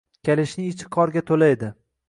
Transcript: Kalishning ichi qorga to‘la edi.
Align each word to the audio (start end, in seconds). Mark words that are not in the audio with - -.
Kalishning 0.29 0.69
ichi 0.71 0.89
qorga 0.97 1.25
to‘la 1.29 1.53
edi. 1.57 1.73